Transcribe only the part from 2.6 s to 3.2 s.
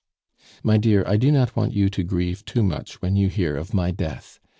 much when